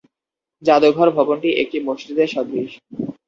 জাদুঘর 0.63 1.07
ভবনটি 1.17 1.49
একটি 1.61 1.77
মসজিদের 1.87 2.27
সদৃশ। 2.27 2.71